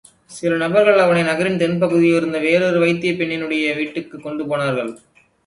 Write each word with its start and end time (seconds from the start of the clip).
சில 0.25 0.55
நபர்கள்.அவனை 0.55 1.23
நகரின் 1.23 1.57
தென்பகுதியிலிருந்த 1.57 2.39
வேறொரு 2.39 2.79
வைத்தியப் 2.79 3.21
பெண்ணினுடைய 3.21 3.75
வீட்டுக்குக் 3.75 4.27
கொண்டுபோனார்கள். 4.27 4.91